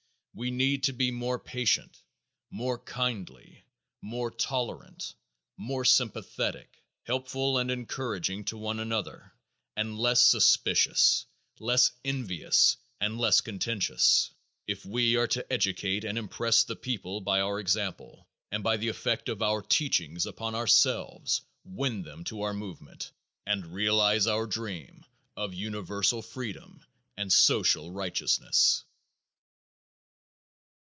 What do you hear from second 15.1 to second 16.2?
are to educate and